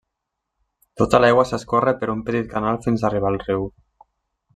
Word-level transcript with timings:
Tota 1.01 1.19
l'aigua 1.23 1.43
s'escorre 1.49 1.93
per 1.99 2.09
un 2.13 2.23
petit 2.31 2.49
canal 2.57 2.81
fins 2.87 3.05
a 3.05 3.07
arribar 3.11 3.31
al 3.33 3.39
riu. 3.45 3.69